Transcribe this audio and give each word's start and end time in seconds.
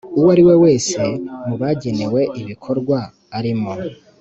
uwo 0.17 0.27
ari 0.33 0.43
we 0.47 0.55
wese 0.63 1.01
mu 1.47 1.55
bagenewe 1.61 2.21
ibikorwa 2.41 2.97
arimo 3.37 3.73